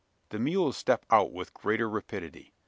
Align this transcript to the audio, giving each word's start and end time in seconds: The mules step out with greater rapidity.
The 0.29 0.39
mules 0.39 0.77
step 0.77 1.05
out 1.11 1.31
with 1.31 1.53
greater 1.53 1.87
rapidity. 1.87 2.55